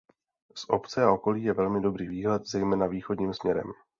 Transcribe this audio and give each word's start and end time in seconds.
Z 0.55 0.65
obce 0.69 1.03
a 1.03 1.11
okolí 1.11 1.43
je 1.43 1.53
velmi 1.53 1.81
dobrý 1.81 2.07
výhled 2.07 2.45
zejména 2.45 2.87
východním 2.87 3.33
směrem. 3.33 3.73